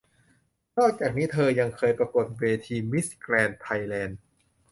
[0.77, 4.17] นอกจากนี้เธอยังเคยประกวดเวทีมิสแกรนด์ไทยแลนด์